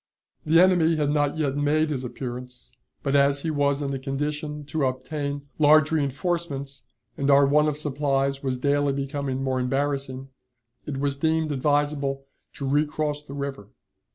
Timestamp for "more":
9.43-9.59